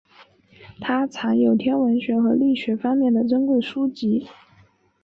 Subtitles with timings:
[0.79, 4.27] 他藏有天文学和力学方面的珍贵书籍。